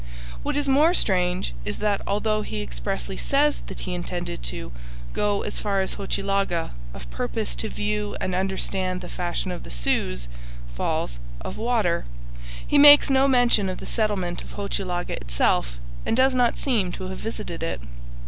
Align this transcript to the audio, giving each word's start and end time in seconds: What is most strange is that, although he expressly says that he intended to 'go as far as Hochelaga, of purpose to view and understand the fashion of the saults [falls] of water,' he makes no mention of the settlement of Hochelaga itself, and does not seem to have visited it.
What 0.41 0.57
is 0.57 0.67
most 0.67 0.99
strange 0.99 1.53
is 1.63 1.77
that, 1.77 2.01
although 2.07 2.41
he 2.41 2.63
expressly 2.63 3.17
says 3.17 3.61
that 3.67 3.81
he 3.81 3.93
intended 3.93 4.41
to 4.45 4.71
'go 5.13 5.43
as 5.43 5.59
far 5.59 5.79
as 5.81 5.93
Hochelaga, 5.93 6.71
of 6.91 7.07
purpose 7.11 7.53
to 7.57 7.69
view 7.69 8.17
and 8.19 8.33
understand 8.33 9.01
the 9.01 9.09
fashion 9.09 9.51
of 9.51 9.61
the 9.61 9.69
saults 9.69 10.27
[falls] 10.75 11.19
of 11.41 11.55
water,' 11.57 12.05
he 12.65 12.79
makes 12.79 13.11
no 13.11 13.27
mention 13.27 13.69
of 13.69 13.77
the 13.77 13.85
settlement 13.85 14.41
of 14.41 14.53
Hochelaga 14.53 15.17
itself, 15.21 15.77
and 16.03 16.17
does 16.17 16.33
not 16.33 16.57
seem 16.57 16.91
to 16.93 17.07
have 17.09 17.19
visited 17.19 17.61
it. 17.61 17.79